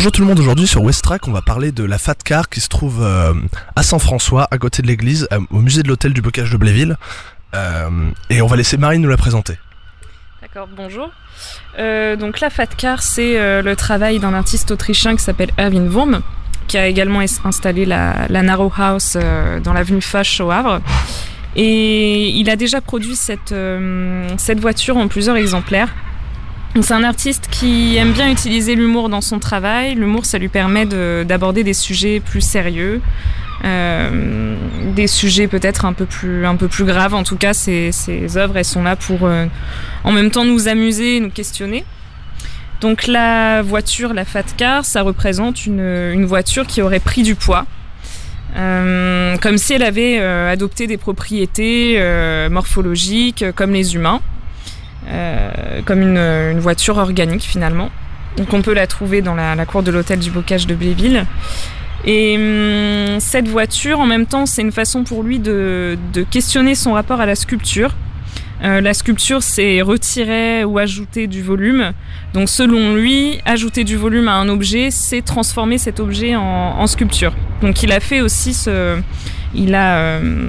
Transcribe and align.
Bonjour 0.00 0.12
tout 0.12 0.22
le 0.22 0.28
monde, 0.28 0.38
aujourd'hui 0.38 0.66
sur 0.66 0.82
Westrack 0.82 1.28
on 1.28 1.30
va 1.30 1.42
parler 1.42 1.72
de 1.72 1.84
la 1.84 1.98
Fat 1.98 2.14
Car 2.24 2.48
qui 2.48 2.62
se 2.62 2.70
trouve 2.70 3.02
euh, 3.02 3.34
à 3.76 3.82
Saint-François, 3.82 4.48
à 4.50 4.56
côté 4.56 4.80
de 4.80 4.86
l'église, 4.86 5.28
euh, 5.30 5.40
au 5.50 5.58
musée 5.58 5.82
de 5.82 5.88
l'hôtel 5.88 6.14
du 6.14 6.22
bocage 6.22 6.50
de 6.50 6.56
Bléville. 6.56 6.96
Euh, 7.54 7.90
et 8.30 8.40
on 8.40 8.46
va 8.46 8.56
laisser 8.56 8.78
Marine 8.78 9.02
nous 9.02 9.10
la 9.10 9.18
présenter. 9.18 9.58
D'accord, 10.40 10.68
bonjour. 10.74 11.10
Donc 11.76 12.40
la 12.40 12.48
Fat 12.48 12.68
Car, 12.78 13.02
c'est 13.02 13.60
le 13.60 13.76
travail 13.76 14.20
d'un 14.20 14.32
artiste 14.32 14.70
autrichien 14.70 15.16
qui 15.16 15.22
s'appelle 15.22 15.50
Erwin 15.58 15.86
Wurm, 15.90 16.22
qui 16.66 16.78
a 16.78 16.86
également 16.86 17.20
installé 17.44 17.84
la, 17.84 18.26
Narrow 18.30 18.72
House 18.74 19.18
dans 19.62 19.74
l'avenue 19.74 20.00
Foch 20.00 20.40
au 20.40 20.50
Havre. 20.50 20.80
Et 21.56 22.30
il 22.30 22.48
a 22.48 22.56
déjà 22.56 22.80
produit 22.80 23.16
cette 23.16 23.52
voiture 24.60 24.96
en 24.96 25.08
plusieurs 25.08 25.36
exemplaires. 25.36 25.90
C'est 26.82 26.94
un 26.94 27.04
artiste 27.04 27.48
qui 27.50 27.96
aime 27.96 28.12
bien 28.12 28.30
utiliser 28.30 28.74
l'humour 28.74 29.08
dans 29.08 29.20
son 29.20 29.38
travail. 29.38 29.94
L'humour, 29.94 30.24
ça 30.24 30.38
lui 30.38 30.48
permet 30.48 30.86
de- 30.86 31.24
d'aborder 31.28 31.62
des 31.62 31.74
sujets 31.74 32.20
plus 32.20 32.40
sérieux, 32.40 33.02
euh, 33.64 34.56
des 34.94 35.06
sujets 35.06 35.46
peut-être 35.46 35.84
un 35.84 35.92
peu 35.92 36.06
plus 36.06 36.84
graves. 36.84 37.14
En 37.14 37.22
tout 37.22 37.36
cas, 37.36 37.52
ces, 37.52 37.92
œuvres, 38.36 38.56
elles 38.56 38.64
sont 38.64 38.82
là 38.82 38.96
pour 38.96 39.20
euh, 39.24 39.46
en 40.04 40.12
même 40.12 40.30
temps 40.30 40.44
nous 40.44 40.68
amuser, 40.68 41.16
et 41.16 41.20
nous 41.20 41.30
questionner. 41.30 41.84
Donc 42.80 43.06
la 43.06 43.60
voiture, 43.62 44.14
la 44.14 44.24
Fat 44.24 44.44
Car, 44.56 44.84
ça 44.84 45.02
représente 45.02 45.66
une, 45.66 46.24
voiture 46.24 46.66
qui 46.66 46.80
aurait 46.80 47.00
pris 47.00 47.22
du 47.22 47.34
poids. 47.34 47.66
Euh, 48.56 49.36
comme 49.36 49.58
si 49.58 49.74
elle 49.74 49.82
avait 49.82 50.18
adopté 50.18 50.86
des 50.86 50.96
propriétés 50.96 52.02
morphologiques 52.50 53.44
comme 53.54 53.72
les 53.72 53.94
humains, 53.94 54.22
euh, 55.10 55.80
comme 55.84 56.02
une, 56.02 56.58
voiture 56.58 56.98
organique 56.98 57.42
finalement. 57.42 57.90
Donc 58.36 58.52
on 58.52 58.62
peut 58.62 58.74
la 58.74 58.86
trouver 58.86 59.22
dans 59.22 59.34
la, 59.34 59.66
cour 59.66 59.82
de 59.82 59.90
l'hôtel 59.90 60.18
du 60.18 60.30
Bocage 60.30 60.66
de 60.66 60.74
Bléville. 60.74 61.26
Et 62.04 62.36
hum, 62.36 63.20
cette 63.20 63.48
voiture, 63.48 64.00
en 64.00 64.06
même 64.06 64.26
temps, 64.26 64.46
c'est 64.46 64.62
une 64.62 64.72
façon 64.72 65.04
pour 65.04 65.22
lui 65.22 65.38
de, 65.38 65.98
questionner 66.30 66.74
son 66.74 66.92
rapport 66.92 67.20
à 67.20 67.26
la 67.26 67.34
sculpture. 67.34 67.94
Euh, 68.62 68.80
la 68.80 68.92
sculpture, 68.92 69.42
c'est 69.42 69.80
retirer 69.80 70.64
ou 70.64 70.78
ajouter 70.78 71.26
du 71.26 71.42
volume. 71.42 71.92
Donc, 72.34 72.48
selon 72.48 72.94
lui, 72.94 73.40
ajouter 73.46 73.84
du 73.84 73.96
volume 73.96 74.28
à 74.28 74.34
un 74.34 74.48
objet, 74.48 74.90
c'est 74.90 75.22
transformer 75.22 75.78
cet 75.78 75.98
objet 75.98 76.36
en 76.36 76.86
sculpture. 76.86 77.32
Donc, 77.62 77.82
il 77.82 77.90
a 77.90 78.00
fait 78.00 78.20
aussi 78.20 78.52
ce, 78.52 79.00
il 79.54 79.74
a 79.74 79.96
euh, 79.96 80.48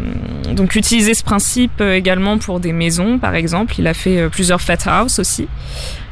donc 0.53 0.75
utilisé 0.75 1.13
ce 1.13 1.23
principe 1.23 1.81
euh, 1.81 1.95
également 1.95 2.37
pour 2.37 2.59
des 2.59 2.73
maisons, 2.73 3.17
par 3.17 3.35
exemple. 3.35 3.75
Il 3.79 3.87
a 3.87 3.93
fait 3.93 4.17
euh, 4.17 4.29
plusieurs 4.29 4.61
fat 4.61 4.77
house 4.85 5.19
aussi. 5.19 5.47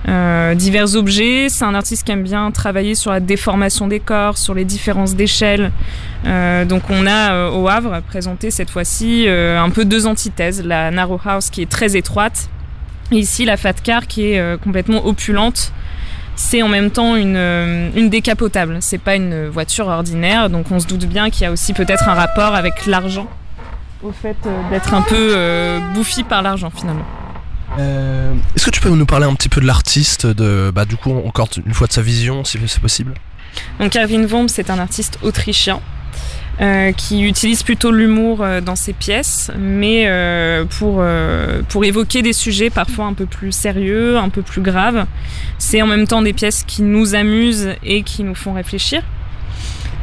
Euh, 0.07 0.55
divers 0.55 0.95
objets. 0.95 1.47
C'est 1.49 1.65
un 1.65 1.75
artiste 1.75 2.05
qui 2.05 2.11
aime 2.11 2.23
bien 2.23 2.49
travailler 2.51 2.95
sur 2.95 3.11
la 3.11 3.19
déformation 3.19 3.87
des 3.87 3.99
corps, 3.99 4.37
sur 4.37 4.53
les 4.53 4.65
différences 4.65 5.15
d'échelle. 5.15 5.71
Euh, 6.25 6.65
donc 6.65 6.83
on 6.89 7.05
a 7.05 7.33
euh, 7.33 7.51
au 7.51 7.67
Havre 7.67 8.01
présenté 8.07 8.49
cette 8.51 8.69
fois-ci 8.69 9.25
euh, 9.27 9.59
un 9.59 9.69
peu 9.69 9.85
deux 9.85 10.07
antithèses. 10.07 10.63
La 10.63 10.89
Narrow 10.89 11.19
House 11.23 11.49
qui 11.49 11.61
est 11.61 11.69
très 11.69 11.97
étroite 11.97 12.49
et 13.11 13.17
ici 13.17 13.45
la 13.45 13.57
Fat 13.57 13.73
Car 13.73 14.07
qui 14.07 14.31
est 14.31 14.61
complètement 14.61 15.05
opulente. 15.05 15.73
C'est 16.41 16.61
en 16.61 16.69
même 16.69 16.89
temps 16.89 17.17
une, 17.17 17.35
euh, 17.35 17.89
une 17.95 18.09
décapotable. 18.09 18.77
C'est 18.79 18.97
pas 18.97 19.15
une 19.15 19.49
voiture 19.49 19.87
ordinaire. 19.87 20.49
Donc 20.49 20.71
on 20.71 20.79
se 20.79 20.87
doute 20.87 21.05
bien 21.05 21.29
qu'il 21.29 21.43
y 21.43 21.45
a 21.45 21.51
aussi 21.51 21.73
peut-être 21.73 22.07
un 22.07 22.13
rapport 22.13 22.55
avec 22.55 22.85
l'argent. 22.85 23.27
Au 24.01 24.13
fait 24.13 24.37
euh, 24.45 24.69
d'être 24.69 24.93
un 24.93 25.01
peu 25.01 25.33
euh, 25.35 25.79
bouffi 25.93 26.23
par 26.23 26.41
l'argent 26.41 26.71
finalement. 26.73 27.03
Euh, 27.77 28.33
Est-ce 28.55 28.65
que 28.65 28.69
tu 28.69 28.79
peux 28.79 28.89
nous 28.89 29.05
parler 29.05 29.25
un 29.25 29.35
petit 29.35 29.49
peu 29.49 29.59
de 29.59 29.67
l'artiste, 29.67 30.25
de 30.25 30.71
bah 30.73 30.85
du 30.85 30.95
coup 30.95 31.11
encore 31.11 31.49
une 31.63 31.73
fois 31.73 31.87
de 31.87 31.91
sa 31.91 32.01
vision 32.01 32.45
si 32.45 32.57
c'est 32.67 32.79
possible? 32.81 33.13
Donc 33.81 33.97
Erwin 33.97 34.25
Wurm, 34.25 34.47
c'est 34.47 34.69
un 34.69 34.79
artiste 34.79 35.19
autrichien 35.21 35.81
euh, 36.61 36.91
qui 36.91 37.21
utilise 37.21 37.63
plutôt 37.63 37.89
l'humour 37.89 38.42
euh, 38.42 38.59
dans 38.59 38.75
ses 38.75 38.92
pièces, 38.92 39.49
mais 39.58 40.08
euh, 40.08 40.65
pour, 40.65 41.02
pour 41.70 41.86
évoquer 41.86 42.21
des 42.21 42.33
sujets 42.33 42.70
parfois 42.70 43.05
un 43.05 43.14
peu 43.14 43.25
plus 43.25 43.53
sérieux, 43.53 44.17
un 44.17 44.27
peu 44.27 44.42
plus 44.42 44.61
graves. 44.61 45.05
C'est 45.58 45.81
en 45.81 45.87
même 45.87 46.05
temps 46.05 46.21
des 46.21 46.33
pièces 46.33 46.65
qui 46.67 46.81
nous 46.81 47.15
amusent 47.15 47.70
et 47.81 48.03
qui 48.03 48.23
nous 48.23 48.36
font 48.36 48.53
réfléchir. 48.53 49.03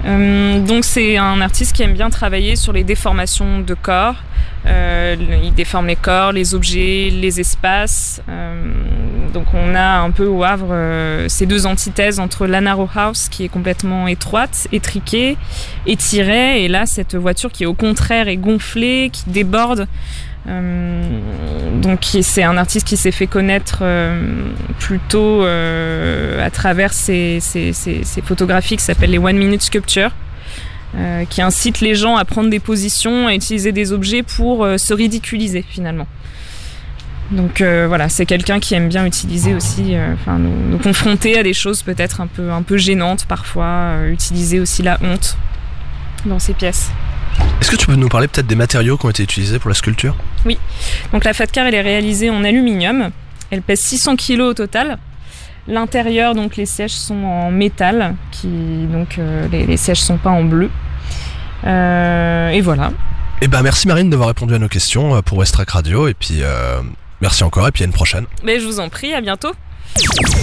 Donc 0.04 0.84
c'est 0.84 1.16
un 1.16 1.40
artiste 1.40 1.74
qui 1.74 1.82
aime 1.82 1.94
bien 1.94 2.10
travailler 2.10 2.54
sur 2.54 2.72
les 2.72 2.84
déformations 2.84 3.60
de 3.60 3.74
corps. 3.74 4.22
Il 4.64 5.52
déforme 5.54 5.88
les 5.88 5.96
corps, 5.96 6.32
les 6.32 6.54
objets, 6.54 7.10
les 7.12 7.40
espaces. 7.40 8.22
Donc 9.32 9.46
on 9.54 9.74
a 9.74 9.98
un 9.98 10.10
peu 10.10 10.26
au 10.26 10.44
Havre 10.44 10.68
euh, 10.70 11.28
ces 11.28 11.46
deux 11.46 11.66
antithèses 11.66 12.20
entre 12.20 12.46
la 12.46 12.60
Narrow 12.60 12.88
House 12.94 13.28
qui 13.28 13.44
est 13.44 13.48
complètement 13.48 14.06
étroite, 14.06 14.68
étriquée, 14.72 15.36
étirée, 15.86 16.64
et 16.64 16.68
là 16.68 16.86
cette 16.86 17.14
voiture 17.14 17.50
qui 17.52 17.66
au 17.66 17.74
contraire 17.74 18.28
est 18.28 18.36
gonflée, 18.36 19.10
qui 19.12 19.24
déborde. 19.28 19.86
Euh, 20.48 21.02
donc 21.82 22.04
c'est 22.22 22.44
un 22.44 22.56
artiste 22.56 22.86
qui 22.86 22.96
s'est 22.96 23.10
fait 23.10 23.26
connaître 23.26 23.78
euh, 23.82 24.50
plutôt 24.78 25.42
à 25.42 26.50
travers 26.50 26.92
ses, 26.92 27.40
photographies 28.24 28.76
qui 28.76 28.84
s'appellent 28.84 29.10
les 29.10 29.18
One 29.18 29.36
Minute 29.36 29.62
Sculpture. 29.62 30.10
qui 31.28 31.42
incitent 31.42 31.80
les 31.80 31.94
gens 31.94 32.16
à 32.16 32.24
prendre 32.24 32.48
des 32.48 32.60
positions, 32.60 33.26
à 33.26 33.34
utiliser 33.34 33.72
des 33.72 33.92
objets 33.92 34.22
pour 34.22 34.66
se 34.78 34.94
ridiculiser 34.94 35.64
finalement. 35.68 36.06
Donc 37.30 37.60
euh, 37.60 37.86
voilà, 37.88 38.08
c'est 38.08 38.26
quelqu'un 38.26 38.60
qui 38.60 38.74
aime 38.74 38.88
bien 38.88 39.04
utiliser 39.04 39.54
aussi, 39.54 39.96
euh, 39.96 40.14
enfin 40.14 40.38
nous, 40.38 40.54
nous 40.70 40.78
confronter 40.78 41.38
à 41.38 41.42
des 41.42 41.54
choses 41.54 41.82
peut-être 41.82 42.20
un 42.20 42.28
peu 42.28 42.50
un 42.52 42.62
peu 42.62 42.76
gênantes 42.76 43.26
parfois, 43.26 43.64
euh, 43.64 44.12
utiliser 44.12 44.60
aussi 44.60 44.82
la 44.82 44.98
honte 45.02 45.36
dans 46.24 46.38
ses 46.38 46.54
pièces. 46.54 46.90
Est-ce 47.60 47.70
que 47.70 47.76
tu 47.76 47.86
peux 47.86 47.96
nous 47.96 48.08
parler 48.08 48.28
peut-être 48.28 48.46
des 48.46 48.54
matériaux 48.54 48.96
qui 48.96 49.06
ont 49.06 49.10
été 49.10 49.24
utilisés 49.24 49.58
pour 49.58 49.68
la 49.68 49.74
sculpture? 49.74 50.16
Donc 51.12 51.24
la 51.24 51.34
Fat 51.34 51.46
Car, 51.46 51.66
elle 51.66 51.74
est 51.74 51.82
réalisée 51.82 52.30
en 52.30 52.44
aluminium. 52.44 53.10
Elle 53.50 53.62
pèse 53.62 53.80
600 53.80 54.16
kg 54.16 54.40
au 54.40 54.54
total. 54.54 54.98
L'intérieur, 55.66 56.34
donc 56.36 56.56
les 56.56 56.66
sièges 56.66 56.92
sont 56.92 57.24
en 57.24 57.50
métal, 57.50 58.14
qui 58.30 58.48
donc 58.92 59.18
les, 59.50 59.66
les 59.66 59.76
sièges 59.76 60.00
sont 60.00 60.16
pas 60.16 60.30
en 60.30 60.44
bleu. 60.44 60.70
Et 61.64 62.60
voilà. 62.60 62.92
Eh 63.42 63.48
ben 63.48 63.62
merci 63.62 63.88
Marine 63.88 64.08
d'avoir 64.08 64.28
répondu 64.28 64.54
à 64.54 64.58
nos 64.58 64.68
questions 64.68 65.20
pour 65.22 65.38
Westrack 65.38 65.70
Radio 65.70 66.06
et 66.08 66.14
puis 66.14 66.42
merci 67.20 67.44
encore 67.44 67.66
et 67.68 67.72
puis 67.72 67.84
à 67.84 67.86
une 67.86 67.92
prochaine. 67.92 68.26
Mais 68.42 68.60
je 68.60 68.66
vous 68.66 68.80
en 68.80 68.88
prie, 68.88 69.14
à 69.14 69.20
bientôt. 69.20 69.52